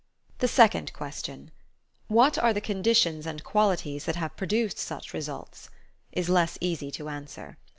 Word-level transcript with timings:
The 0.39 0.47
second 0.47 0.93
question: 0.93 1.51
What 2.07 2.35
are 2.39 2.53
the 2.53 2.59
conditions 2.59 3.27
and 3.27 3.43
qualities 3.43 4.05
that 4.05 4.15
have 4.15 4.35
produced 4.35 4.79
such 4.79 5.13
results? 5.13 5.69
is 6.11 6.27
less 6.27 6.57
easy 6.59 6.89
to 6.93 7.07
answer. 7.07 7.59